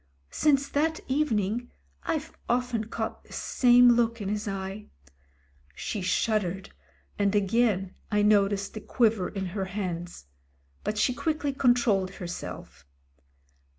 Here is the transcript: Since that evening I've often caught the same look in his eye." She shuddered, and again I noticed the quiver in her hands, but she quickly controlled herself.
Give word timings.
Since 0.31 0.67
that 0.69 0.99
evening 1.07 1.69
I've 2.01 2.35
often 2.49 2.85
caught 2.85 3.23
the 3.23 3.33
same 3.33 3.89
look 3.91 4.19
in 4.19 4.29
his 4.29 4.47
eye." 4.47 4.87
She 5.75 6.01
shuddered, 6.01 6.71
and 7.19 7.35
again 7.35 7.93
I 8.09 8.23
noticed 8.23 8.73
the 8.73 8.81
quiver 8.81 9.29
in 9.29 9.45
her 9.53 9.65
hands, 9.65 10.25
but 10.83 10.97
she 10.97 11.13
quickly 11.13 11.53
controlled 11.53 12.15
herself. 12.15 12.83